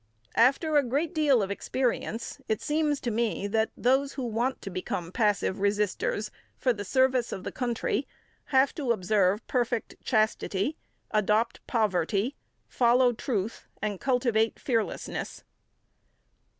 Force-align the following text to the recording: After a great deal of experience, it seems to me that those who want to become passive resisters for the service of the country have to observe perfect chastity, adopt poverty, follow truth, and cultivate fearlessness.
After 0.33 0.77
a 0.77 0.83
great 0.83 1.13
deal 1.13 1.43
of 1.43 1.51
experience, 1.51 2.41
it 2.47 2.59
seems 2.59 2.99
to 3.01 3.11
me 3.11 3.45
that 3.45 3.69
those 3.77 4.13
who 4.13 4.25
want 4.25 4.59
to 4.63 4.71
become 4.71 5.11
passive 5.11 5.59
resisters 5.59 6.31
for 6.57 6.73
the 6.73 6.83
service 6.83 7.31
of 7.31 7.43
the 7.43 7.51
country 7.51 8.07
have 8.45 8.73
to 8.73 8.93
observe 8.93 9.45
perfect 9.45 9.93
chastity, 10.03 10.75
adopt 11.11 11.59
poverty, 11.67 12.35
follow 12.67 13.13
truth, 13.13 13.67
and 13.79 14.01
cultivate 14.01 14.57
fearlessness. 14.59 15.43